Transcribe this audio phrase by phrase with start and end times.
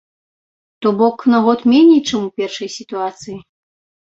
[0.81, 3.37] То бок на год меней, чым у першай сітуацыі.